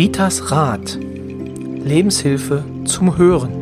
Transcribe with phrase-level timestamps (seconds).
[0.00, 0.98] Ritas Rat.
[0.98, 3.52] Lebenshilfe zum Hören.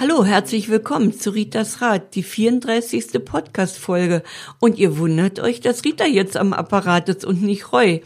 [0.00, 3.24] Hallo, herzlich willkommen zu Ritas Rat, die 34.
[3.24, 4.24] Podcast-Folge.
[4.58, 8.02] Und ihr wundert euch, dass Rita jetzt am Apparat ist und nicht Roy.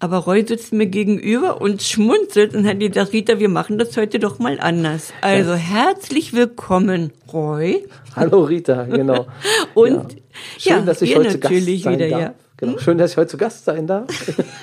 [0.00, 4.18] Aber Roy sitzt mir gegenüber und schmunzelt und hat gesagt, Rita, wir machen das heute
[4.18, 5.12] doch mal anders.
[5.20, 7.86] Also herzlich willkommen, Roy.
[8.16, 9.28] Hallo Rita, genau.
[9.74, 10.18] und ja.
[10.58, 12.20] Schön, ja, dass ich heute zu Gast sein wieder, darf.
[12.20, 12.34] ja.
[12.56, 12.78] Genau.
[12.78, 14.06] Schön, dass ich heute zu Gast sein darf.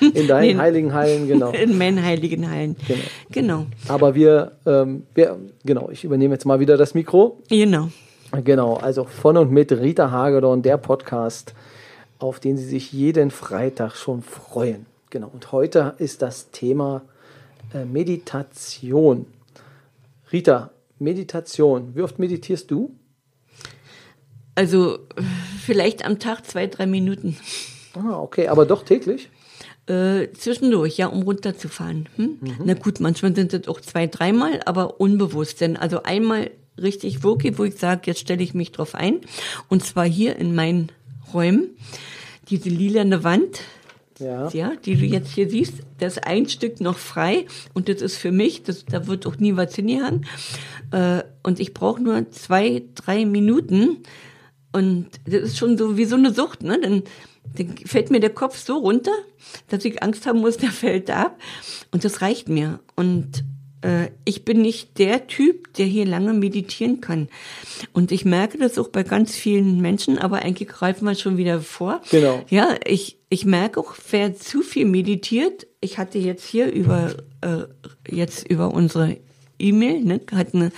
[0.14, 0.56] In deinen Nee.
[0.56, 1.50] heiligen Hallen, genau.
[1.52, 2.76] In meinen heiligen Hallen.
[2.86, 3.00] Genau.
[3.30, 3.66] Genau.
[3.88, 7.40] Aber wir, ähm, wir, genau, ich übernehme jetzt mal wieder das Mikro.
[7.48, 7.88] Genau.
[8.44, 11.54] Genau, also von und mit Rita Hagedorn, der Podcast,
[12.18, 14.84] auf den Sie sich jeden Freitag schon freuen.
[15.10, 17.02] Genau, und heute ist das Thema
[17.72, 19.26] äh, Meditation.
[20.32, 22.90] Rita, Meditation, wie oft meditierst du?
[24.54, 24.98] Also
[25.66, 27.36] vielleicht am Tag zwei, drei Minuten.
[27.94, 29.28] Ah, okay, aber doch täglich?
[29.86, 32.08] Äh, zwischendurch, ja, um runterzufahren.
[32.16, 32.38] Hm?
[32.40, 32.56] Mhm.
[32.64, 35.60] Na gut, manchmal sind es auch zwei, dreimal, aber unbewusst.
[35.60, 36.50] Denn also einmal
[36.80, 39.20] richtig wirklich, wo ich sage, jetzt stelle ich mich drauf ein.
[39.68, 40.90] Und zwar hier in meinen
[41.32, 41.70] Räumen.
[42.50, 43.60] Diese lilane Wand,
[44.18, 44.48] Ja.
[44.48, 48.16] ja, die du jetzt hier siehst, da ist ein Stück noch frei und das ist
[48.16, 50.26] für mich, das, da wird auch nie was hingehangen.
[50.90, 53.98] Äh, und ich brauche nur zwei, drei Minuten
[54.76, 56.78] und das ist schon so wie so eine Sucht, ne?
[56.78, 57.02] Dann,
[57.56, 59.14] dann fällt mir der Kopf so runter,
[59.68, 61.38] dass ich Angst haben muss, der fällt ab.
[61.92, 62.80] Und das reicht mir.
[62.94, 63.42] Und
[63.80, 67.28] äh, ich bin nicht der Typ, der hier lange meditieren kann.
[67.94, 71.62] Und ich merke das auch bei ganz vielen Menschen, aber eigentlich greifen wir schon wieder
[71.62, 72.02] vor.
[72.10, 72.44] Genau.
[72.50, 77.62] Ja, ich, ich merke auch, wer zu viel meditiert, ich hatte jetzt hier über, äh,
[78.10, 79.16] jetzt über unsere
[79.58, 80.70] E-Mail, ne, hat eine,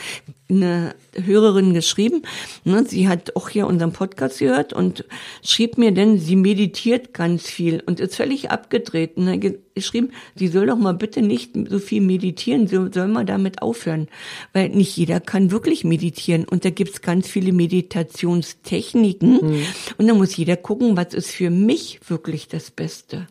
[0.50, 2.22] eine Hörerin geschrieben,
[2.64, 5.04] ne, sie hat auch hier unseren Podcast gehört und
[5.42, 9.18] schrieb mir denn, sie meditiert ganz viel und ist völlig abgedreht.
[9.18, 13.24] Ne, ge- geschrieben, sie soll doch mal bitte nicht so viel meditieren, so soll mal
[13.24, 14.08] damit aufhören,
[14.52, 19.38] weil nicht jeder kann wirklich meditieren und da gibt's ganz viele Meditationstechniken
[19.98, 23.28] und da muss jeder gucken, was ist für mich wirklich das Beste.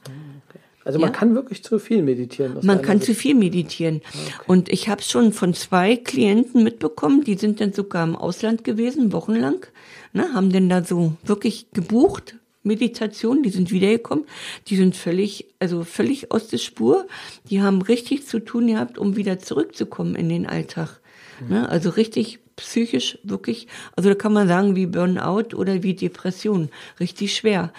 [0.87, 1.15] Also man Ja.
[1.15, 2.57] kann wirklich zu viel meditieren.
[2.61, 3.11] Man kann Sicht.
[3.11, 4.01] zu viel meditieren.
[4.47, 9.11] Und ich habe schon von zwei Klienten mitbekommen, die sind dann sogar im Ausland gewesen,
[9.11, 9.65] wochenlang,
[10.13, 14.25] ne, haben dann da so wirklich gebucht, Meditation, die sind wiedergekommen,
[14.67, 17.05] die sind völlig, also völlig aus der Spur,
[17.49, 21.01] die haben richtig zu tun gehabt, um wieder zurückzukommen in den Alltag.
[21.49, 26.69] Ne, also richtig psychisch wirklich, also da kann man sagen wie Burnout oder wie Depression,
[26.99, 27.71] richtig schwer.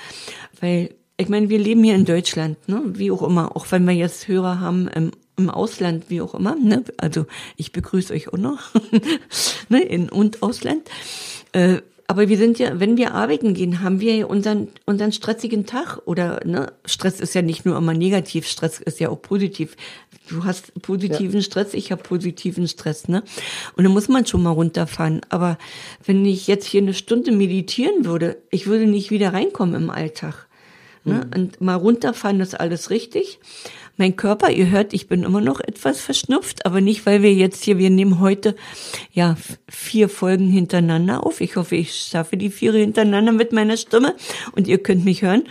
[0.60, 2.80] Weil ich meine, wir leben hier in Deutschland, ne?
[2.86, 6.54] wie auch immer, auch wenn wir jetzt Hörer haben im, im Ausland, wie auch immer.
[6.54, 6.84] Ne?
[6.96, 8.70] Also ich begrüße euch auch noch,
[9.68, 9.82] ne?
[9.82, 10.88] in und Ausland.
[11.52, 11.78] Äh,
[12.10, 16.00] aber wir sind ja, wenn wir arbeiten gehen, haben wir ja unseren, unseren stressigen Tag
[16.06, 19.76] oder ne, Stress ist ja nicht nur immer negativ, Stress ist ja auch positiv.
[20.30, 23.22] Du hast positiven Stress, ich habe positiven Stress, ne?
[23.76, 25.20] Und da muss man schon mal runterfahren.
[25.28, 25.58] Aber
[26.04, 30.47] wenn ich jetzt hier eine Stunde meditieren würde, ich würde nicht wieder reinkommen im Alltag.
[31.08, 31.26] Ne?
[31.34, 33.38] Und mal runterfahren ist alles richtig.
[33.96, 37.64] Mein Körper, ihr hört, ich bin immer noch etwas verschnupft, aber nicht, weil wir jetzt
[37.64, 38.54] hier, wir nehmen heute
[39.12, 39.36] ja
[39.68, 41.40] vier Folgen hintereinander auf.
[41.40, 44.14] Ich hoffe, ich schaffe die vier hintereinander mit meiner Stimme
[44.52, 45.42] und ihr könnt mich hören.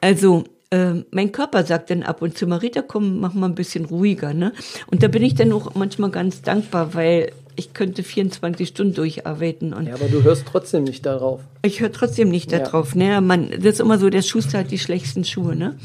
[0.00, 3.84] Also äh, mein Körper sagt dann ab und zu, Marita, komm, mach mal ein bisschen
[3.84, 4.54] ruhiger, ne?
[4.90, 9.72] Und da bin ich dann auch manchmal ganz dankbar, weil ich könnte 24 Stunden durcharbeiten
[9.74, 11.40] und Ja, aber du hörst trotzdem nicht darauf.
[11.62, 12.60] ich höre trotzdem nicht Ja.
[12.60, 12.94] darauf.
[12.94, 15.76] Ne, man, das ist immer so, der Schuster hat die schlechtesten Schuhe, ne?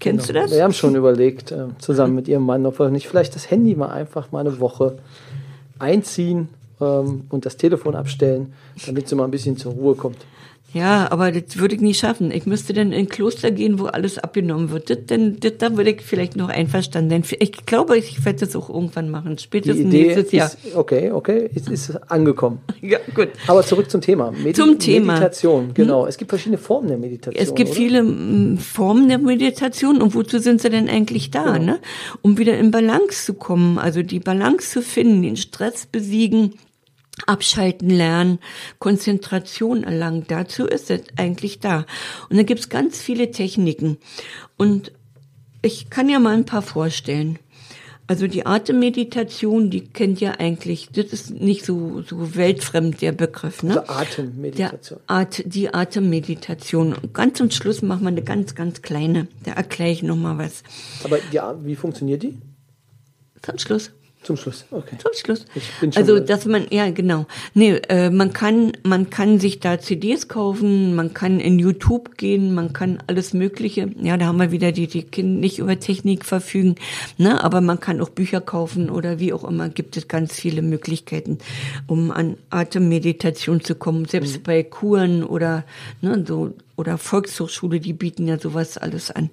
[0.00, 0.50] Kennst du das?
[0.50, 3.74] Wir haben schon überlegt, äh, zusammen mit ihrem Mann, ob wir nicht vielleicht das Handy
[3.74, 4.96] mal einfach mal eine Woche
[5.78, 6.48] einziehen
[6.80, 8.52] ähm, und das Telefon abstellen,
[8.86, 10.18] damit sie mal ein bisschen zur Ruhe kommt.
[10.72, 12.30] Ja, aber das würde ich nie schaffen.
[12.30, 14.88] Ich müsste dann in ein Kloster gehen, wo alles abgenommen wird.
[14.88, 17.38] Das, denn, das, da würde ich vielleicht noch einverstanden sein.
[17.40, 19.36] Ich glaube, ich werde das auch irgendwann machen.
[19.36, 20.46] Spätestens nächstes Jahr.
[20.46, 22.60] ist, okay, okay, es ist angekommen.
[22.82, 23.28] Ja, gut.
[23.46, 24.32] Aber zurück zum Thema.
[24.32, 25.14] Medi Zum Thema.
[25.14, 25.20] Hm?
[25.20, 26.04] Meditation, genau.
[26.04, 27.40] Es gibt verschiedene Formen der Meditation.
[27.40, 27.78] Es gibt oder?
[27.78, 31.78] viele mm, Formen der Meditation und wozu sind sie denn eigentlich da, ne?
[32.22, 36.54] Um wieder in Balance zu kommen, also die Balance zu finden, den Stress besiegen,
[37.26, 38.38] abschalten lernen,
[38.78, 40.24] Konzentration erlangen.
[40.28, 41.86] Dazu ist es eigentlich da.
[42.28, 43.98] Und da gibt's ganz viele Techniken.
[44.56, 44.92] Und
[45.62, 47.38] ich kann ja mal ein paar vorstellen.
[48.08, 53.62] Also die Atemmeditation, die kennt ja eigentlich, das ist nicht so, so weltfremd, der Begriff,
[53.62, 53.80] ne?
[53.88, 55.00] Also Atemmeditation.
[55.08, 56.94] Der At die Atemmeditation.
[56.94, 59.28] Und ganz zum Schluss machen wir eine ganz, ganz kleine.
[59.44, 60.64] Da erkläre ich noch mal was.
[61.04, 62.36] Aber ja, wie funktioniert die?
[63.40, 63.92] Zum Schluss.
[64.22, 64.96] Zum Schluss, okay.
[64.98, 65.46] Zum Schluss.
[65.96, 67.26] Also, dass man, ja, genau.
[67.54, 72.54] Nee, äh, man kann, man kann sich da CDs kaufen, man kann in YouTube gehen,
[72.54, 73.90] man kann alles Mögliche.
[74.00, 76.76] Ja, da haben wir wieder die, die Kinder nicht über Technik verfügen,
[77.18, 80.62] ne, aber man kann auch Bücher kaufen oder wie auch immer, gibt es ganz viele
[80.62, 81.38] Möglichkeiten,
[81.88, 84.42] um an Atemmeditation zu kommen, selbst Mhm.
[84.44, 85.64] bei Kuren oder,
[86.00, 89.30] ne, so, oder Volkshochschule, die bieten ja sowas alles an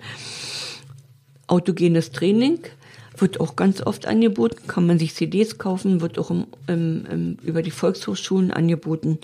[1.47, 2.59] autogenes Training
[3.21, 7.37] wird auch ganz oft angeboten, kann man sich CDs kaufen, wird auch im, im, im,
[7.43, 9.19] über die Volkshochschulen angeboten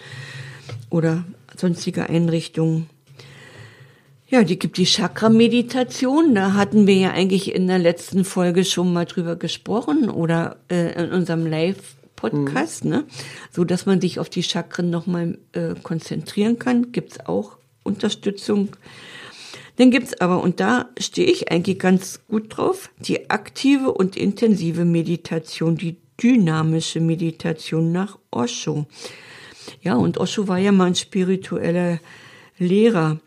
[0.90, 1.24] oder
[1.56, 2.90] sonstige Einrichtungen.
[4.28, 6.34] Ja, die gibt die Chakra-Meditation.
[6.34, 11.04] Da hatten wir ja eigentlich in der letzten Folge schon mal drüber gesprochen oder äh,
[11.04, 13.04] in unserem Live-Podcast, ne?
[13.52, 16.92] so dass man sich auf die Chakren nochmal äh, konzentrieren kann.
[16.92, 18.70] Gibt's auch Unterstützung.
[19.78, 24.86] Dann gibt's aber, und da stehe ich eigentlich ganz gut drauf, die aktive und intensive
[24.86, 28.86] Meditation, die dynamische Meditation nach Osho.
[29.82, 32.00] Ja, und Osho war ja mal ein spiritueller
[32.58, 33.20] Lehrer.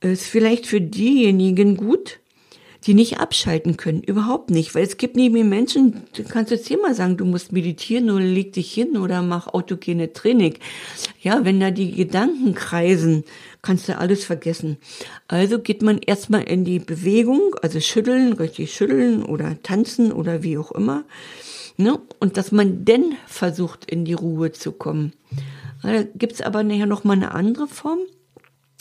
[0.00, 2.20] Ist vielleicht für diejenigen gut,
[2.86, 6.94] die nicht abschalten können, überhaupt nicht, weil es gibt mehr Menschen, du kannst jetzt mal
[6.94, 10.54] sagen, du musst meditieren oder leg dich hin oder mach autogene Training.
[11.20, 13.24] Ja, wenn da die Gedanken kreisen,
[13.62, 14.78] kannst du alles vergessen.
[15.26, 20.56] Also geht man erstmal in die Bewegung, also schütteln, richtig schütteln oder tanzen oder wie
[20.56, 21.04] auch immer.
[21.76, 21.98] Ne?
[22.20, 25.12] Und dass man denn versucht, in die Ruhe zu kommen.
[25.82, 28.00] Da gibt's aber nachher noch mal eine andere Form.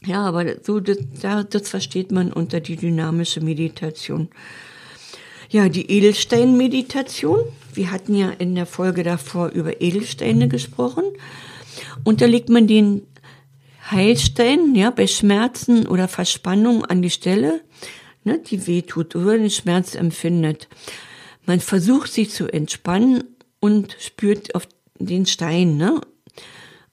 [0.06, 4.30] Ja, aber so, das, da- das versteht man unter die dynamische Meditation.
[5.50, 7.40] Ja, die Edelsteinmeditation.
[7.74, 11.04] Wir hatten ja in der Folge davor über Edelsteine gesprochen.
[12.04, 13.04] Und da legt man den
[13.90, 17.62] Heilstein, ja, bei Schmerzen oder Verspannung an die Stelle,
[18.26, 20.68] ne, die wehtut oder den Schmerz empfindet.
[21.46, 23.24] Man versucht sich zu entspannen
[23.62, 24.68] und spürt auf
[25.00, 26.02] den Stein, ne,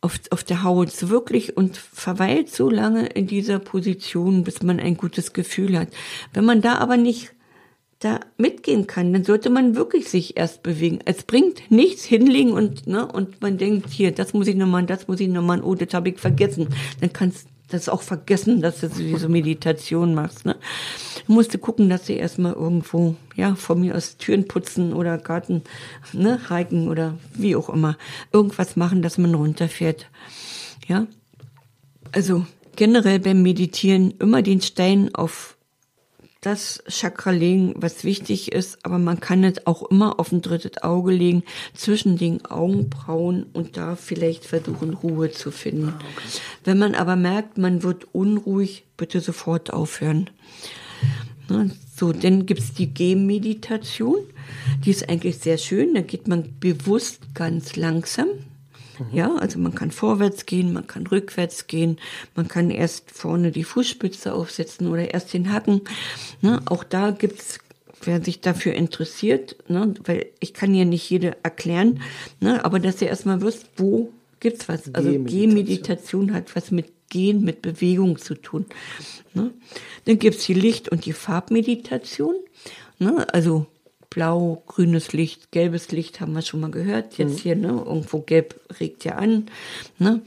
[0.05, 4.97] auf, auf der Haut wirklich und verweilt so lange in dieser Position, bis man ein
[4.97, 5.89] gutes Gefühl hat.
[6.35, 7.33] Wenn man da aber nicht
[8.01, 10.99] da mitgehen kann, dann sollte man wirklich sich erst bewegen.
[11.07, 14.87] Es bringt nichts hinlegen und ne und man denkt hier, das muss ich noch machen,
[14.87, 16.69] das muss ich noch machen, oh, das habe ich vergessen.
[17.01, 20.45] Dann kannst du das auch vergessen, dass du diese Meditation machst.
[20.45, 20.57] Ne?
[21.27, 25.63] Du musst gucken, dass du erstmal irgendwo, ja, von mir aus Türen putzen oder Garten,
[26.13, 27.97] ne, hiken oder wie auch immer.
[28.33, 30.07] Irgendwas machen, dass man runterfährt.
[30.87, 31.07] Ja.
[32.13, 32.45] Also
[32.77, 35.57] generell beim Meditieren immer den Stein auf
[36.45, 40.83] das Chakra legen, was wichtig ist, aber man kann es auch immer auf ein drittes
[40.83, 41.43] Auge legen,
[41.75, 45.95] zwischen den Augenbrauen und da vielleicht versuchen, Ruhe zu finden.
[46.65, 50.31] Wenn man aber merkt, man wird unruhig, bitte sofort aufhören.
[51.49, 54.17] Ne, So, dann gibt's die Gehmeditation.
[54.85, 55.95] Die ist eigentlich sehr schön.
[55.95, 58.29] Da geht man bewusst ganz langsam.
[59.13, 61.99] Ja, also man kann vorwärts gehen, man kann rückwärts gehen,
[62.35, 65.83] man kann erst vorne die Fußspitze aufsetzen oder erst den Hacken.
[66.41, 67.59] Ne, auch da gibt's
[68.03, 72.03] wer sich dafür interessiert, ne, weil ich kann ja nicht jede erklären,
[72.41, 74.95] ne, aber dass ihr erstmal wisst, wo gibt's was.
[74.95, 75.51] Also Gehmeditation.
[75.51, 78.67] Gehmeditation hat was mit Gehen, mit Bewegung zu tun.
[79.35, 79.53] Ne?
[80.05, 82.35] Dann gibt's die Licht- und die Farbmeditation.
[82.99, 83.27] Ne?
[83.33, 83.67] Also
[84.15, 87.19] blau, grünes Licht, gelbes Licht haben wir schon mal gehört.
[87.19, 87.69] Jetzt hier, ne?
[87.69, 89.47] irgendwo gelb regt ja an.
[89.99, 90.23] Ne?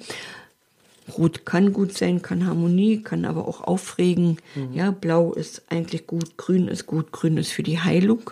[1.18, 4.38] Rot kann gut sein, kann Harmonie, kann aber auch aufregen.
[4.74, 8.32] Ja, blau ist eigentlich gut, grün ist gut, grün ist für die Heilung.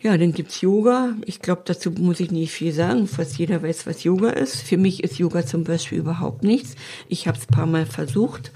[0.00, 1.16] Ja, dann gibt's Yoga.
[1.26, 3.08] Ich glaube, dazu muss ich nicht viel sagen.
[3.08, 4.62] Fast jeder weiß, was Yoga ist.
[4.62, 6.76] Für mich ist Yoga zum Beispiel überhaupt nichts.
[7.08, 8.52] Ich habe es paar Mal versucht.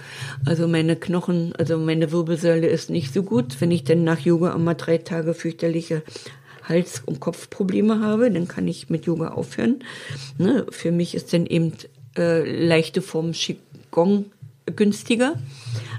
[0.46, 3.60] Also meine Knochen, also meine Wirbelsäule ist nicht so gut.
[3.60, 6.04] Wenn ich dann nach Yoga immer drei Tage fürchterliche
[6.68, 9.80] Hals- und Kopfprobleme habe, dann kann ich mit Yoga aufhören.
[10.38, 10.64] Ne?
[10.70, 11.72] Für mich ist dann eben
[12.16, 14.26] äh, leichte Form Qigong
[14.76, 15.34] günstiger.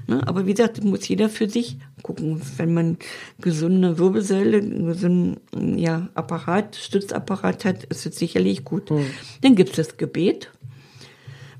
[0.08, 0.26] Ne?
[0.26, 2.42] Aber wie gesagt, muss jeder für sich gucken.
[2.58, 2.98] Wenn man
[3.40, 8.92] gesunde Wirbelsäule, einen gesunden ja, Apparat, Stützapparat hat, ist es sicherlich gut.
[9.42, 10.52] Dann gibt es das Gebet.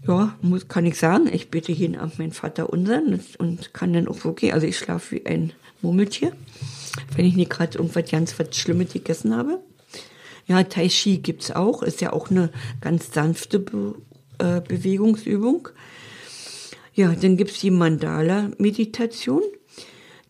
[0.06, 4.10] Ja, muss, kann ich sagen, ich bete jeden Abend meinen Vater unseren und kann dann
[4.10, 6.34] auch wirklich, also ich schlafe wie ein Murmeltier,
[7.16, 9.60] wenn ich nicht gerade irgendwas ganz was Schlimmes gegessen habe.
[10.46, 12.50] Ja, Tai Chi gibt's auch, ist ja auch eine
[12.82, 13.96] ganz sanfte Be
[14.40, 15.70] äh, Bewegungsübung.
[16.94, 19.42] Ja, dann gibt's die Mandala-Meditation.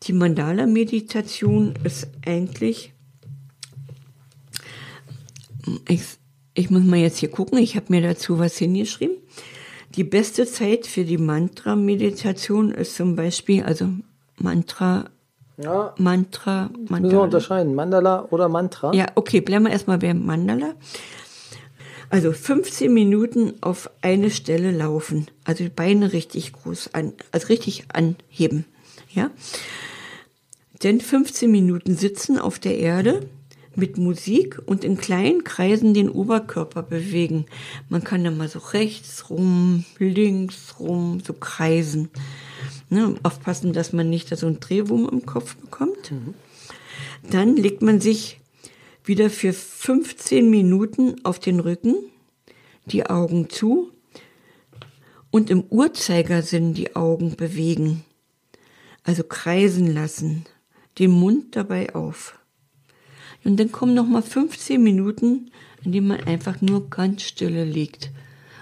[0.03, 2.93] Die Mandala-Meditation ist eigentlich,
[5.87, 6.01] ich,
[6.53, 9.15] ich muss mal jetzt hier gucken, ich habe mir dazu was hingeschrieben.
[9.95, 13.87] Die beste Zeit für die Mantra-Meditation ist zum Beispiel, also
[14.37, 15.05] Mantra
[15.57, 17.23] Ja, Mantra, müssen wir Mandala.
[17.23, 17.75] unterscheiden.
[17.75, 18.93] Mandala oder Mantra?
[18.93, 20.73] Ja, okay, bleiben wir erstmal beim Mandala.
[22.09, 27.85] Also 15 Minuten auf eine Stelle laufen, also die Beine richtig groß an, also richtig
[27.93, 28.65] anheben,
[29.11, 29.31] ja.
[30.83, 33.29] Dann 15 Minuten sitzen auf der Erde
[33.73, 37.45] mit Musik und in kleinen Kreisen den Oberkörper bewegen.
[37.87, 42.09] Man kann dann mal so rechts rum, links rum, so kreisen.
[42.89, 46.11] Ne, aufpassen, dass man nicht da so einen Drehwurm im Kopf bekommt.
[47.29, 48.41] Dann legt man sich
[49.05, 51.95] wieder für 15 Minuten auf den Rücken,
[52.87, 53.89] die Augen zu
[55.31, 58.03] und im Uhrzeigersinn die Augen bewegen.
[59.05, 60.45] Also kreisen lassen,
[60.99, 62.37] den Mund dabei auf.
[63.43, 65.51] Und dann kommen noch mal 15 Minuten,
[65.83, 68.11] in denen man einfach nur ganz stille liegt.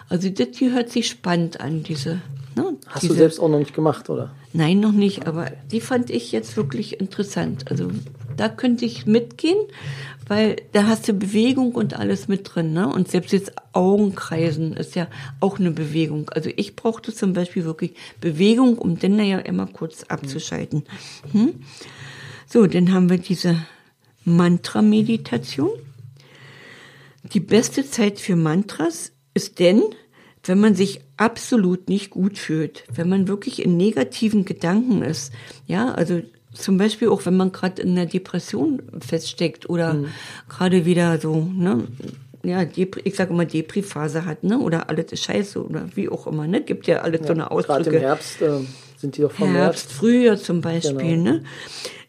[0.09, 2.21] Also das hier hört sich spannend an, diese.
[2.55, 4.35] Ne, Hast diese, du selbst auch noch nicht gemacht, oder?
[4.51, 7.71] Nein, noch nicht, aber die fand ich jetzt wirklich interessant.
[7.71, 7.91] Also
[8.35, 9.57] da könnte ich mitgehen,
[10.27, 12.73] weil da hast du Bewegung und alles mit drin.
[12.73, 12.87] Ne?
[12.87, 15.07] Und selbst jetzt Augenkreisen ist ja
[15.39, 16.29] auch eine Bewegung.
[16.29, 20.83] Also ich brauchte zum Beispiel wirklich Bewegung, um dann ja immer kurz abzuschalten.
[21.31, 21.53] Hm?
[22.51, 23.55] So, dann haben wir diese
[24.25, 25.69] Mantra-Meditation.
[27.31, 29.81] Die beste Zeit für Mantras ist denn,
[30.43, 35.31] wenn man sich absolut nicht gut fühlt, wenn man wirklich in negativen Gedanken ist,
[35.65, 36.21] ja, also
[36.53, 40.03] zum Beispiel auch, wenn man gerade in einer Depression feststeckt oder
[40.49, 41.87] gerade wieder so, ne,
[42.43, 42.65] ja,
[43.03, 46.61] ich sage immer Depri-Phase hat, ne, oder alles ist scheiße oder wie auch immer, ne,
[46.61, 47.95] gibt ja alles so eine Gerade Ausdrücke.
[47.95, 48.59] im Herbst äh,
[48.97, 49.57] sind die doch vermehrt.
[49.57, 51.23] Herbst, Frühjahr zum Beispiel, Genau.
[51.23, 51.43] ne.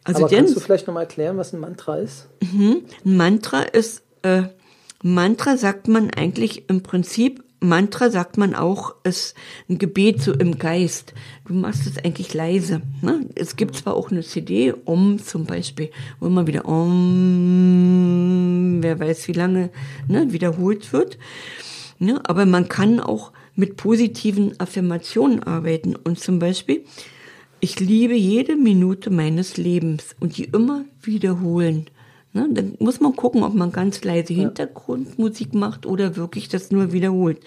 [0.05, 2.29] Also Aber kannst du vielleicht noch mal erklären, was ein Mantra ist?
[3.05, 4.45] ein Mantra ist, äh,
[5.03, 9.35] Mantra sagt man eigentlich im Prinzip, Mantra sagt man auch, ist
[9.69, 11.15] ein Gebet so im Geist.
[11.47, 12.83] Du machst es eigentlich leise.
[13.01, 13.27] Ne?
[13.37, 17.63] Es gibt zwar auch eine CD, Om zum Beispiel, wo immer wieder Om,
[18.83, 19.71] wer weiß wie lange,
[20.09, 21.19] ne, wiederholt wird.
[21.99, 22.21] Ne?
[22.25, 25.95] Aber man kann auch mit positiven Affirmationen arbeiten.
[25.95, 26.85] Und zum Beispiel,
[27.65, 31.87] ich liebe jede Minute meines Lebens und die immer wiederholen.
[32.33, 36.93] Ne, dann muss man gucken, ob man ganz leise Hintergrundmusik macht oder wirklich das nur
[36.93, 37.39] wiederholt.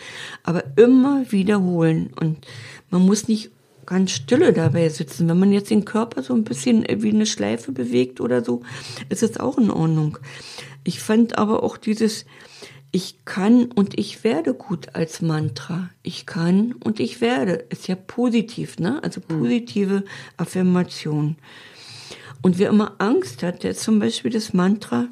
[0.43, 2.11] Aber immer wiederholen.
[2.17, 2.47] Und
[2.91, 3.51] man muss nicht
[3.85, 5.27] ganz stille dabei sitzen.
[5.27, 8.61] Wenn man jetzt den Körper so ein bisschen wie eine Schleife bewegt oder so,
[9.09, 10.17] ist es auch in Ordnung.
[10.85, 12.25] Ich fand aber auch dieses,
[12.95, 15.89] ich kann und ich werde gut als Mantra.
[16.01, 17.65] Ich kann und ich werde.
[17.67, 19.03] Ist ja positiv, ne?
[19.03, 20.05] Also positive
[20.37, 21.35] Affirmation.
[22.41, 25.09] Und wer immer Angst hat, der zum Beispiel das Mantra,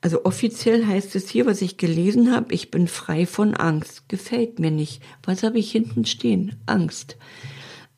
[0.00, 4.08] also offiziell heißt es hier, was ich gelesen habe, ich bin frei von Angst.
[4.08, 5.00] Gefällt mir nicht.
[5.22, 6.56] Was habe ich hinten stehen?
[6.66, 7.18] Angst.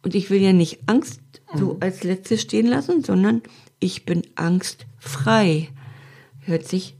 [0.02, 1.22] Und ich will ja nicht Angst
[1.54, 3.40] so als letztes stehen lassen, sondern
[3.78, 5.70] ich bin angstfrei.
[6.40, 6.99] Hört sich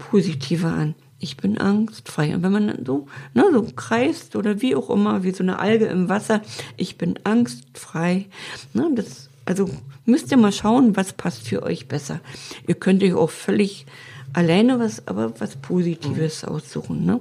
[0.00, 0.94] positiver an.
[1.18, 2.34] Ich bin angstfrei.
[2.34, 5.58] Und wenn man dann so, ne, so kreist oder wie auch immer, wie so eine
[5.58, 6.40] Alge im Wasser,
[6.76, 8.26] ich bin angstfrei.
[8.72, 9.68] Ne, das, also
[10.06, 12.20] müsst ihr mal schauen, was passt für euch besser.
[12.66, 13.86] Ihr könnt euch auch völlig
[14.32, 17.04] alleine was, aber was Positives aussuchen.
[17.04, 17.20] Ne?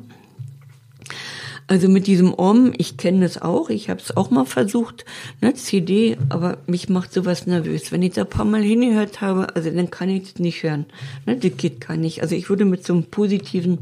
[1.70, 5.06] Also mit diesem Om, ich kenne das auch, ich habe es auch mal versucht,
[5.40, 7.92] ne, CD, aber mich macht sowas nervös.
[7.92, 10.88] Wenn ich da ein paar Mal hingehört habe, also dann kann ich das nicht hören.
[11.28, 12.24] Ne, das geht gar nicht.
[12.24, 13.78] Also ich würde mit so einem positiven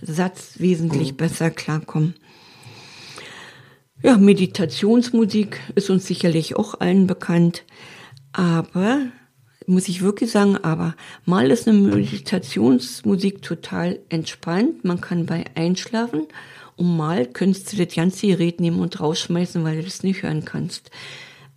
[0.00, 2.14] Satz wesentlich besser klarkommen.
[4.02, 7.64] Ja, Meditationsmusik ist uns sicherlich auch allen bekannt,
[8.32, 9.02] aber
[9.66, 10.94] muss ich wirklich sagen, aber
[11.26, 16.26] mal ist eine Meditationsmusik total entspannt, man kann bei einschlafen
[16.78, 20.44] und mal könntest du das ganze Gerät nehmen und rausschmeißen, weil du das nicht hören
[20.44, 20.90] kannst.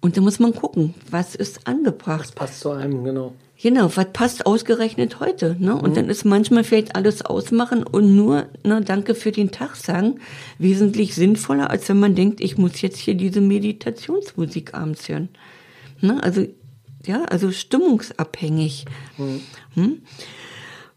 [0.01, 2.33] Und da muss man gucken, was ist angebracht.
[2.35, 3.33] Passt zu einem, genau.
[3.61, 5.55] Genau, was passt ausgerechnet heute?
[5.59, 5.75] Ne?
[5.75, 10.19] Und dann ist manchmal vielleicht alles ausmachen und nur ne, Danke für den Tag sagen
[10.57, 15.29] wesentlich sinnvoller, als wenn man denkt, ich muss jetzt hier diese Meditationsmusik abends hören.
[15.99, 16.21] Ne?
[16.23, 16.47] Also
[17.05, 18.85] ja, also stimmungsabhängig.
[19.75, 20.01] Hm?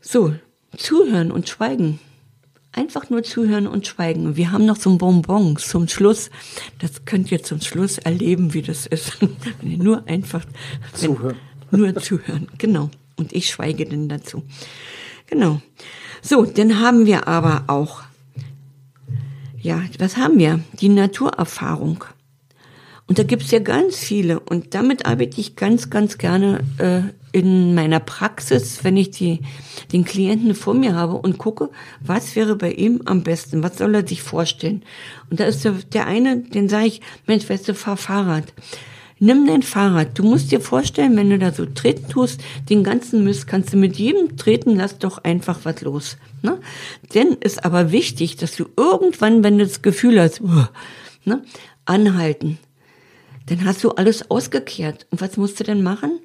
[0.01, 0.35] So,
[0.75, 1.99] zuhören und schweigen.
[2.77, 4.35] Einfach nur zuhören und schweigen.
[4.35, 6.31] Wir haben noch so ein Bonbon zum Schluss.
[6.81, 9.21] Das könnt ihr zum Schluss erleben, wie das ist.
[9.61, 10.45] Wenn ihr nur einfach
[10.93, 11.37] Zuhören.
[11.71, 12.91] Nur zuhören, genau.
[13.17, 14.43] Und ich schweige denn dazu.
[15.27, 15.61] Genau.
[16.21, 18.03] So, dann haben wir aber auch,
[19.61, 20.61] ja, was haben wir?
[20.81, 22.05] Die Naturerfahrung.
[23.07, 24.41] Und da gibt's ja ganz viele.
[24.41, 27.03] Und damit arbeite ich ganz, ganz gerne äh,
[27.39, 29.41] in meiner Praxis, wenn ich die,
[29.93, 31.69] den Klienten vor mir habe und gucke,
[32.01, 34.85] was wäre bei ihm am besten, was soll er sich vorstellen.
[35.31, 38.55] Und da ist der, der eine, den sage ich, Mensch, weißt du, fahr Fahrrad.
[39.19, 40.19] Nimm dein Fahrrad.
[40.19, 43.77] Du musst dir vorstellen, wenn du da so treten tust, den ganzen Mist kannst du
[43.77, 46.17] mit jedem treten, lass doch einfach was los.
[46.43, 46.59] Ne?
[47.15, 50.67] Denn ist aber wichtig, dass du irgendwann, wenn du das Gefühl hast, uh,
[51.25, 51.43] ne,
[51.85, 52.59] anhalten.
[53.47, 55.07] Dann hast du alles ausgekehrt.
[55.11, 56.21] Und was musst du denn machen?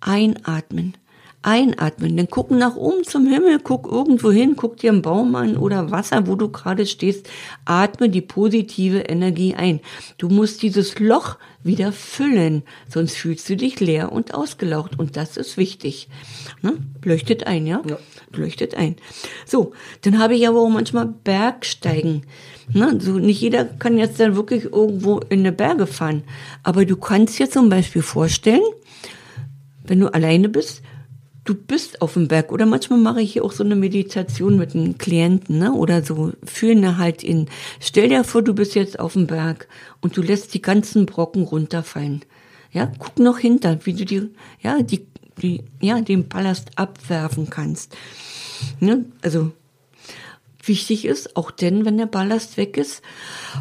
[0.00, 0.94] Einatmen
[1.44, 5.56] einatmen, dann guck nach oben zum Himmel, guck irgendwo hin, guck dir einen Baum an
[5.56, 7.28] oder Wasser, wo du gerade stehst,
[7.66, 9.80] atme die positive Energie ein.
[10.16, 15.36] Du musst dieses Loch wieder füllen, sonst fühlst du dich leer und ausgelaucht und das
[15.36, 16.08] ist wichtig.
[16.62, 16.78] Ne?
[17.04, 17.82] Leuchtet ein, ja?
[17.88, 17.98] ja?
[18.32, 18.96] Leuchtet ein.
[19.44, 22.22] So, dann habe ich aber auch manchmal Bergsteigen.
[22.72, 22.98] Ne?
[23.00, 26.22] So, nicht jeder kann jetzt dann wirklich irgendwo in eine Berge fahren,
[26.62, 28.62] aber du kannst dir zum Beispiel vorstellen,
[29.86, 30.82] wenn du alleine bist,
[31.44, 34.74] du bist auf dem Berg oder manchmal mache ich hier auch so eine Meditation mit
[34.74, 35.72] einem Klienten, ne?
[35.72, 37.48] Oder so fühlen halt in.
[37.80, 39.68] Stell dir vor, du bist jetzt auf dem Berg
[40.00, 42.22] und du lässt die ganzen Brocken runterfallen.
[42.72, 44.30] Ja, guck noch hinter, wie du die,
[44.60, 45.06] ja, die,
[45.40, 47.94] die, ja, den Ballast abwerfen kannst.
[48.80, 49.04] Ne?
[49.22, 49.52] Also
[50.68, 53.02] wichtig ist, auch denn, wenn der Ballast weg ist,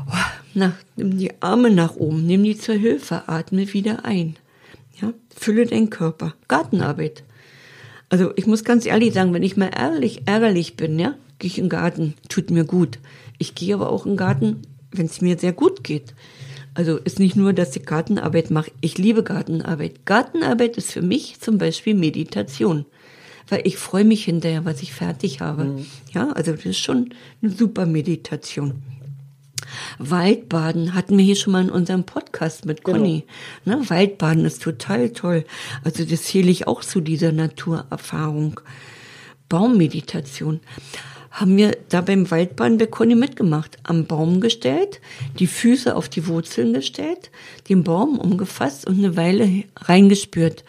[0.08, 0.16] oh,
[0.54, 4.36] na, nimm die Arme nach oben, nimm die zur Hilfe, atme wieder ein.
[5.02, 6.36] Ja, fülle deinen Körper.
[6.48, 7.24] Gartenarbeit.
[8.10, 11.58] Also ich muss ganz ehrlich sagen, wenn ich mal ehrlich, ärgerlich bin, ja, gehe ich
[11.58, 13.00] in den Garten, tut mir gut.
[13.40, 16.14] Ich gehe aber auch in den Garten, wenn es mir sehr gut geht.
[16.76, 18.72] Also ist nicht nur, dass ich Gartenarbeit mache.
[18.82, 20.06] Ich liebe Gartenarbeit.
[20.06, 22.86] Gartenarbeit ist für mich zum Beispiel Meditation.
[23.50, 25.66] Weil ich freue mich hinterher, was ich fertig habe.
[25.66, 25.86] Mhm.
[26.14, 28.82] Ja, also das ist schon eine super Meditation.
[29.98, 32.98] Waldbaden hatten wir hier schon mal in unserem Podcast mit genau.
[32.98, 33.26] Conny.
[33.66, 33.80] Genau.
[33.80, 35.46] Ne, Waldbaden ist total toll.
[35.84, 38.60] Also das zähle ich auch zu dieser Naturerfahrung.
[39.50, 40.62] Baummeditation
[41.32, 43.78] haben wir da beim Waldbaden bei Conny mitgemacht.
[43.84, 45.02] Am Baum gestellt,
[45.40, 47.32] die Füße auf die Wurzeln gestellt,
[47.70, 50.64] den Baum umgefasst und eine Weile reingespürt.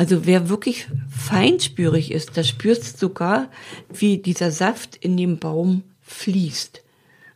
[0.00, 3.50] Also wer wirklich feinspürig ist, da spürst du sogar,
[3.92, 6.82] wie dieser Saft in dem Baum fließt.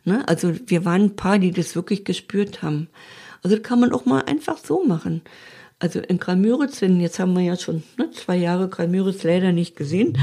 [0.03, 0.27] Ne?
[0.27, 2.87] Also wir waren ein paar, die das wirklich gespürt haben.
[3.43, 5.21] Also kann man auch mal einfach so machen.
[5.77, 10.17] Also in Kramüritz, jetzt haben wir ja schon ne, zwei Jahre Kramüritz leider nicht gesehen.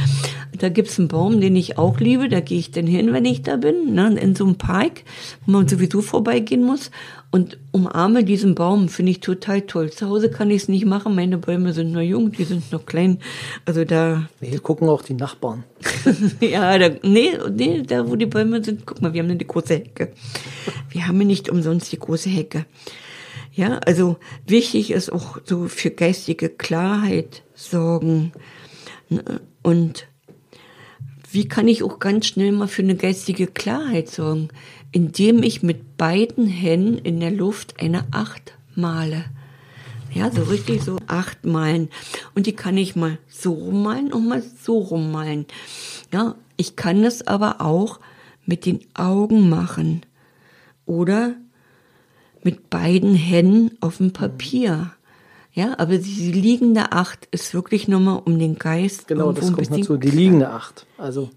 [0.59, 2.29] Da gibt's einen Baum, den ich auch liebe.
[2.29, 5.05] Da gehe ich denn hin, wenn ich da bin, ne, in so einem Park,
[5.47, 6.91] wo man sowieso vorbeigehen muss.
[7.33, 9.91] Und umarme diesen Baum, finde ich total toll.
[9.91, 11.15] Zu Hause kann ich es nicht machen.
[11.15, 13.21] Meine Bäume sind noch jung, die sind noch klein.
[13.65, 14.29] Also da.
[14.43, 15.65] Hier gucken auch die Nachbarn.
[16.41, 19.75] ja, da, nee, nee, da wo die Bäume sind, guck mal, wir haben eine große
[19.77, 20.13] Hecke.
[20.91, 22.67] Wir haben nicht umsonst die große Hecke.
[23.55, 28.33] Ja, also wichtig ist auch so für geistige Klarheit sorgen.
[29.09, 29.23] Ne?
[29.63, 30.07] Und
[31.31, 34.51] wie kann ich auch ganz schnell mal für eine geistige Klarheit sorgen?
[34.93, 39.25] Indem ich mit beiden Händen in der Luft eine Acht male.
[40.15, 41.89] Ja, so richtig so acht malen.
[42.35, 45.47] Und die kann ich mal so rummalen und mal so rummalen.
[46.13, 47.99] Ja, ich kann es aber auch
[48.45, 50.03] mit den Augen machen.
[50.85, 51.35] Oder
[52.43, 54.93] mit beiden Händen auf dem Papier.
[55.55, 59.09] Ja, aber die liegende Acht ist wirklich nochmal um den Geist.
[59.09, 59.97] Genau, das kommt dazu.
[59.97, 60.87] Die liegende Acht.
[60.99, 61.31] Also.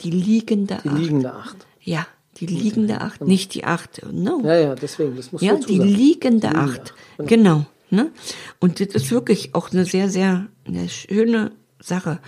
[0.00, 0.84] Die liegende Acht.
[0.84, 1.66] Die liegende Acht.
[1.80, 2.06] Ja,
[2.40, 3.30] die liegende Acht, genau.
[3.30, 4.02] nicht die Acht.
[4.10, 4.40] No.
[4.44, 6.94] Ja, ja, deswegen, das muss Ja, die liegende, die liegende Acht.
[7.18, 7.26] Genau.
[7.28, 7.66] genau.
[7.90, 8.10] Ne?
[8.60, 12.18] Und das ist wirklich auch eine sehr, sehr eine schöne Sache.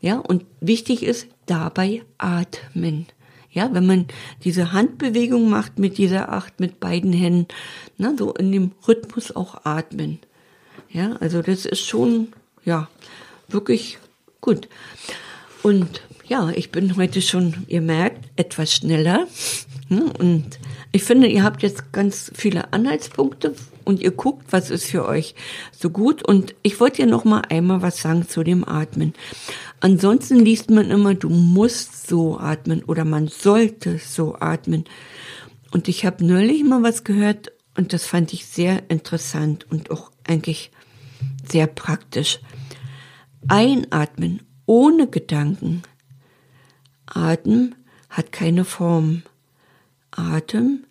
[0.00, 3.06] Ja, und wichtig ist dabei atmen.
[3.50, 4.06] Ja, wenn man
[4.42, 7.46] diese Handbewegung macht mit dieser Acht, mit beiden Händen,
[7.96, 10.18] na, so in dem Rhythmus auch atmen.
[10.90, 12.32] Ja, also das ist schon,
[12.64, 12.88] ja,
[13.48, 13.98] wirklich
[14.40, 14.68] gut.
[15.62, 19.26] Und ja, ich bin heute schon, ihr merkt, etwas schneller.
[19.88, 20.04] Ne?
[20.18, 20.58] Und
[20.92, 25.34] ich finde, ihr habt jetzt ganz viele Anhaltspunkte und ihr guckt, was ist für euch
[25.76, 26.26] so gut.
[26.26, 29.12] Und ich wollte ja noch mal einmal was sagen zu dem Atmen.
[29.80, 34.84] Ansonsten liest man immer, du musst so atmen oder man sollte so atmen.
[35.72, 40.10] Und ich habe neulich mal was gehört und das fand ich sehr interessant und auch
[40.26, 40.70] eigentlich
[41.50, 42.38] sehr praktisch.
[43.48, 45.82] Einatmen ohne Gedanken.
[47.06, 47.74] Atem
[48.08, 49.22] hat keine Form.
[50.10, 50.84] Atem,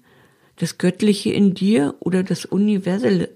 [0.57, 3.29] das Göttliche in dir oder das Universelle,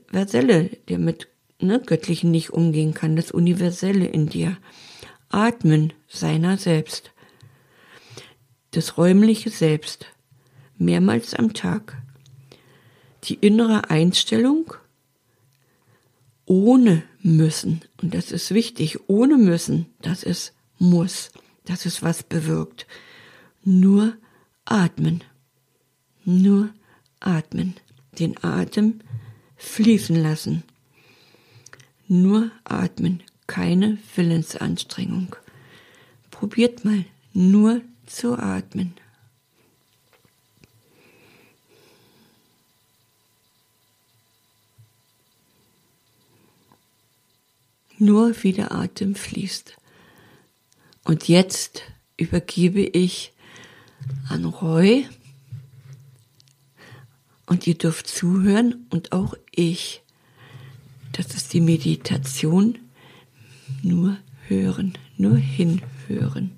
[0.87, 1.27] der mit
[1.59, 4.57] ne, Göttlichen nicht umgehen kann, das Universelle in dir.
[5.29, 7.11] Atmen seiner selbst.
[8.71, 10.05] Das räumliche Selbst.
[10.77, 11.97] Mehrmals am Tag.
[13.23, 14.73] Die innere Einstellung
[16.45, 17.81] ohne müssen.
[18.01, 19.09] Und das ist wichtig.
[19.09, 19.87] Ohne müssen.
[20.01, 21.31] Das ist muss.
[21.67, 22.87] Das ist was bewirkt.
[23.65, 24.15] Nur
[24.63, 25.21] atmen.
[26.23, 26.69] Nur
[27.19, 27.75] atmen.
[28.17, 29.01] Den Atem
[29.57, 30.63] fließen lassen.
[32.07, 35.35] Nur atmen, keine Willensanstrengung.
[36.31, 37.03] Probiert mal
[37.33, 38.93] nur zu atmen.
[47.97, 49.75] Nur wie der Atem fließt.
[51.07, 51.83] Und jetzt
[52.17, 53.31] übergebe ich
[54.27, 55.07] an Roy
[57.45, 60.03] und ihr dürft zuhören und auch ich.
[61.13, 62.77] Das ist die Meditation.
[63.83, 64.17] Nur
[64.47, 66.51] hören, nur hinhören.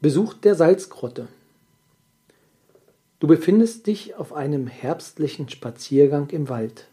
[0.00, 1.26] Besuch der Salzgrotte.
[3.18, 6.86] Du befindest dich auf einem herbstlichen Spaziergang im Wald.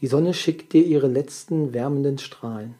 [0.00, 2.76] Die Sonne schickt dir ihre letzten wärmenden Strahlen.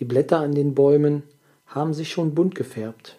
[0.00, 1.22] Die Blätter an den Bäumen
[1.66, 3.18] haben sich schon bunt gefärbt.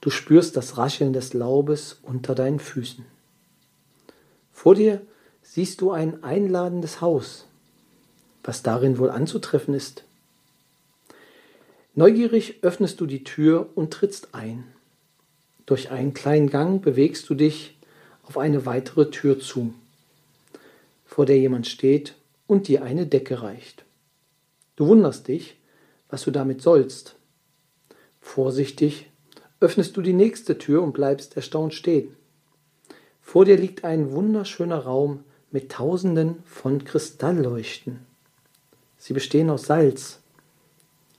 [0.00, 3.04] Du spürst das Rascheln des Laubes unter deinen Füßen.
[4.50, 5.02] Vor dir
[5.42, 7.46] siehst du ein einladendes Haus.
[8.42, 10.04] Was darin wohl anzutreffen ist?
[11.94, 14.64] Neugierig öffnest du die Tür und trittst ein.
[15.66, 17.76] Durch einen kleinen Gang bewegst du dich
[18.22, 19.74] auf eine weitere Tür zu,
[21.04, 22.14] vor der jemand steht
[22.46, 23.84] und dir eine Decke reicht.
[24.82, 25.60] Du wunderst dich,
[26.08, 27.14] was du damit sollst.
[28.20, 29.12] Vorsichtig
[29.60, 32.16] öffnest du die nächste Tür und bleibst erstaunt stehen.
[33.20, 38.00] Vor dir liegt ein wunderschöner Raum mit tausenden von Kristallleuchten.
[38.98, 40.18] Sie bestehen aus Salz.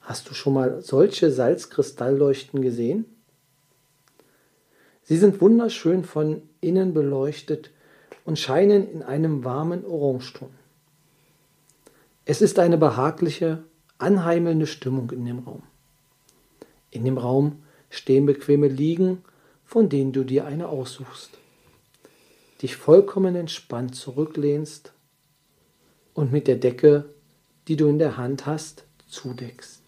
[0.02, 3.06] Hast du schon mal solche Salzkristallleuchten gesehen?
[5.04, 7.70] Sie sind wunderschön von innen beleuchtet
[8.26, 10.50] und scheinen in einem warmen Orangeton.
[12.26, 13.64] Es ist eine behagliche,
[13.98, 15.62] anheimelnde Stimmung in dem Raum.
[16.90, 19.22] In dem Raum stehen bequeme Liegen,
[19.64, 21.30] von denen du dir eine aussuchst,
[22.62, 24.92] dich vollkommen entspannt zurücklehnst
[26.14, 27.04] und mit der Decke,
[27.68, 29.80] die du in der Hand hast, zudeckst.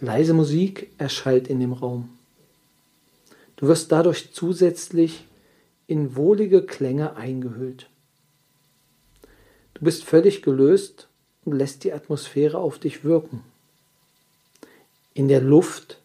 [0.00, 2.10] Leise Musik erschallt in dem Raum.
[3.56, 5.24] Du wirst dadurch zusätzlich
[5.86, 7.88] in wohlige Klänge eingehüllt.
[9.76, 11.06] Du bist völlig gelöst
[11.44, 13.42] und lässt die Atmosphäre auf dich wirken.
[15.12, 16.00] In der Luft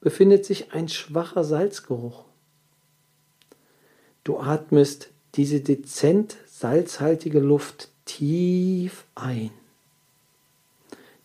[0.00, 2.24] befindet sich ein schwacher Salzgeruch.
[4.22, 9.50] Du atmest diese dezent salzhaltige Luft tief ein.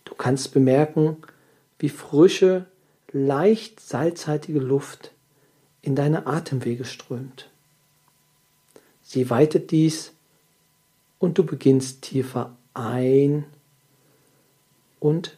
[0.04, 1.18] Du kannst bemerken,
[1.78, 2.66] wie frische,
[3.12, 5.12] leicht salzhaltige Luft
[5.80, 7.48] in deine Atemwege strömt.
[9.04, 10.12] Sie weitet dies
[11.18, 13.44] und du beginnst tiefer ein
[15.00, 15.36] und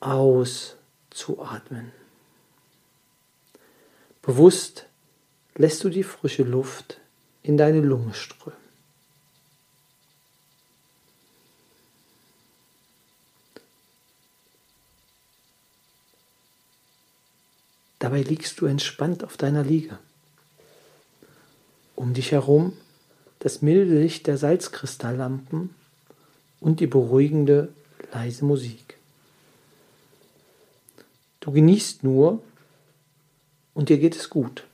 [0.00, 0.76] aus
[1.10, 1.92] zu atmen.
[4.20, 4.86] Bewusst
[5.56, 7.00] lässt du die frische Luft
[7.42, 8.62] in deine Lunge strömen.
[17.98, 19.96] Dabei liegst du entspannt auf deiner Liege.
[21.94, 22.76] Um dich herum
[23.42, 25.74] das milde Licht der Salzkristalllampen
[26.60, 27.70] und die beruhigende
[28.12, 28.96] leise Musik.
[31.40, 32.40] Du genießt nur
[33.74, 34.64] und dir geht es gut.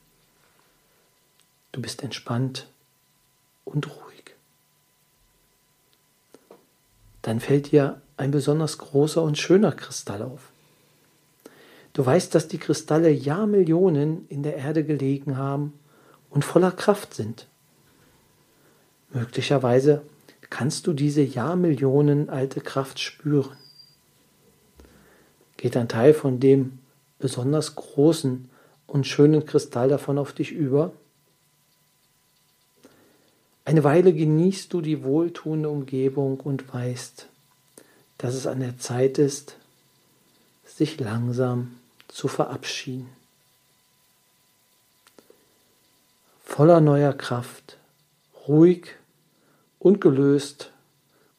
[1.73, 2.67] Du bist entspannt
[3.65, 4.35] und ruhig.
[7.23, 10.51] Dann fällt dir ein besonders großer und schöner Kristall auf.
[11.95, 15.73] Du weißt, dass die Kristalle Jahrmillionen in der Erde gelegen haben
[16.29, 17.47] und voller Kraft sind.
[19.11, 20.03] Möglicherweise
[20.51, 23.57] kannst du diese Jahrmillionen alte Kraft spüren
[25.59, 26.79] geht ein Teil von dem
[27.19, 28.49] besonders großen
[28.87, 30.93] und schönen Kristall davon auf dich über.
[33.67, 37.27] Eine Weile genießt du die wohltuende Umgebung und weißt,
[38.17, 39.57] dass es an der Zeit ist,
[40.65, 43.09] sich langsam zu verabschieden.
[46.45, 47.77] Voller neuer Kraft,
[48.47, 48.95] ruhig
[49.79, 50.73] und gelöst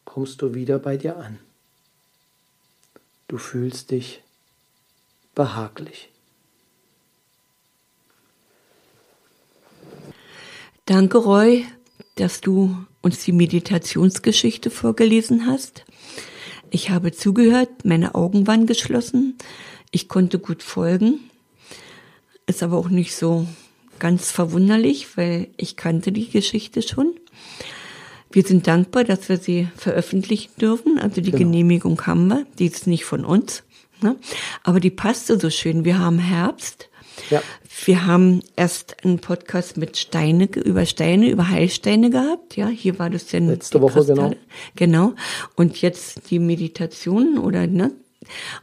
[0.05, 1.39] kommst du wieder bei dir an.
[3.27, 4.21] Du fühlst dich
[5.35, 6.09] behaglich.
[10.85, 11.65] Danke, Roy,
[12.15, 15.85] dass du uns die Meditationsgeschichte vorgelesen hast.
[16.71, 19.37] Ich habe zugehört, meine Augen waren geschlossen.
[19.91, 21.19] Ich konnte gut folgen.
[22.47, 23.47] Ist aber auch nicht so
[23.99, 27.13] ganz verwunderlich, weil ich kannte die Geschichte schon.
[28.31, 30.99] Wir sind dankbar, dass wir sie veröffentlichen dürfen.
[30.99, 31.45] Also die genau.
[31.45, 32.45] Genehmigung haben wir.
[32.59, 33.63] Die ist nicht von uns.
[34.01, 34.15] Ne?
[34.63, 35.83] Aber die passte so schön.
[35.83, 36.89] Wir haben Herbst
[37.29, 37.41] Ja.
[37.85, 42.55] Wir haben erst einen Podcast mit Steine, über Steine, über Heilsteine gehabt.
[42.55, 44.33] Ja, hier war das denn Letzte Woche, genau.
[44.75, 45.13] Genau.
[45.55, 47.91] Und jetzt die Meditation oder, ne?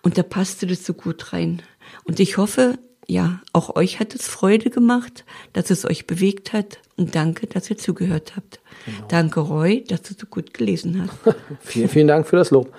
[0.03, 1.63] Und da passte das so gut rein.
[2.05, 6.79] Und ich hoffe, ja, auch euch hat es Freude gemacht, dass es euch bewegt hat.
[6.97, 8.61] Und danke, dass ihr zugehört habt.
[8.87, 9.09] Genau.
[9.09, 11.37] Danke, Roy, dass du so gut gelesen hast.
[11.61, 12.73] vielen, vielen Dank für das Lob.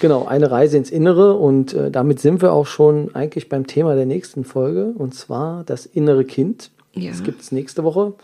[0.00, 3.94] Genau, eine Reise ins Innere und äh, damit sind wir auch schon eigentlich beim Thema
[3.94, 6.72] der nächsten Folge und zwar das innere Kind.
[6.94, 7.10] Ja.
[7.10, 8.14] Das gibt es nächste Woche.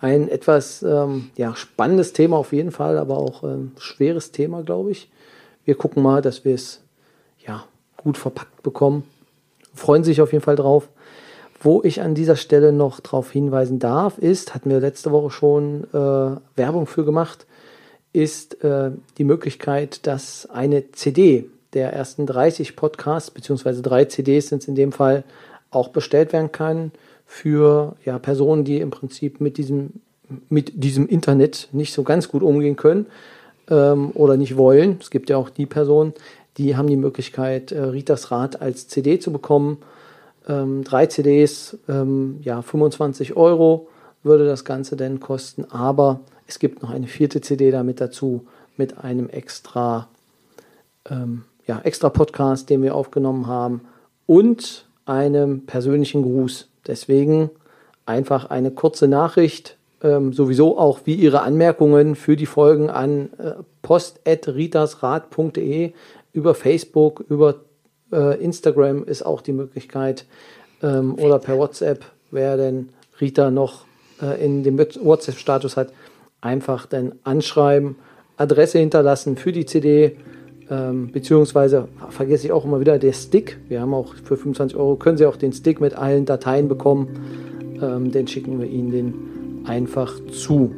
[0.00, 4.90] Ein etwas ähm, ja, spannendes Thema auf jeden Fall, aber auch ähm, schweres Thema, glaube
[4.90, 5.10] ich.
[5.64, 6.80] Wir gucken mal, dass wir es
[7.46, 7.64] ja,
[7.96, 9.04] gut verpackt bekommen.
[9.74, 10.88] Freuen sich auf jeden Fall drauf.
[11.64, 15.84] Wo ich an dieser Stelle noch darauf hinweisen darf, ist, hatten wir letzte Woche schon
[15.92, 17.46] äh, Werbung für gemacht,
[18.12, 24.62] ist äh, die Möglichkeit, dass eine CD der ersten 30 Podcasts, beziehungsweise drei CDs sind
[24.62, 25.22] es in dem Fall,
[25.70, 26.90] auch bestellt werden kann
[27.26, 30.00] für ja, Personen, die im Prinzip mit diesem,
[30.48, 33.06] mit diesem Internet nicht so ganz gut umgehen können
[33.70, 34.98] ähm, oder nicht wollen.
[35.00, 36.12] Es gibt ja auch die Personen,
[36.58, 39.78] die haben die Möglichkeit, äh, Ritas Rat als CD zu bekommen.
[40.48, 43.88] Ähm, drei CDs, ähm, ja, 25 Euro
[44.22, 48.98] würde das Ganze denn kosten, aber es gibt noch eine vierte CD damit dazu mit
[48.98, 50.08] einem extra,
[51.08, 53.82] ähm, ja, extra Podcast, den wir aufgenommen haben
[54.26, 56.68] und einem persönlichen Gruß.
[56.86, 57.50] Deswegen
[58.06, 63.52] einfach eine kurze Nachricht, ähm, sowieso auch wie Ihre Anmerkungen für die Folgen an äh,
[63.82, 65.92] post.ritasrat.de
[66.32, 67.56] über Facebook, über
[68.12, 70.26] äh, Instagram ist auch die Möglichkeit
[70.82, 73.84] ähm, oder per WhatsApp, wer denn Rita noch
[74.20, 75.92] äh, in dem WhatsApp-Status hat,
[76.40, 77.96] einfach dann anschreiben,
[78.36, 80.16] Adresse hinterlassen für die CD,
[80.70, 83.58] ähm, beziehungsweise vergesse ich auch immer wieder der Stick.
[83.68, 87.08] Wir haben auch für 25 Euro können Sie auch den Stick mit allen Dateien bekommen.
[87.80, 89.14] Ähm, den schicken wir Ihnen den
[89.66, 90.72] einfach zu.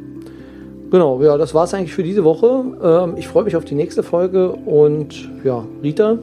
[0.90, 2.64] Genau, ja, das war es eigentlich für diese Woche.
[2.83, 6.18] Ähm, ich freue mich auf die nächste Folge und ja, Rita,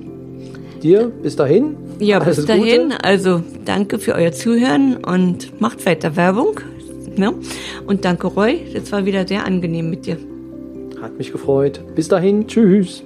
[0.83, 1.75] dir bis dahin.
[1.99, 2.89] Ja, bis dahin.
[2.89, 3.03] Gute.
[3.03, 6.59] Also danke für euer Zuhören und macht weiter Werbung.
[7.15, 7.33] Ne?
[7.85, 8.61] Und danke, Roy.
[8.73, 10.17] Das war wieder sehr angenehm mit dir.
[11.01, 11.81] Hat mich gefreut.
[11.95, 12.47] Bis dahin.
[12.47, 13.03] Tschüss.